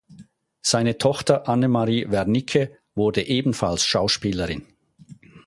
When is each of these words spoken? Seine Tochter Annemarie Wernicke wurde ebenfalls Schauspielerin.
Seine 0.63 0.97
Tochter 0.97 1.47
Annemarie 1.47 2.07
Wernicke 2.09 2.75
wurde 2.95 3.27
ebenfalls 3.27 3.85
Schauspielerin. 3.85 4.65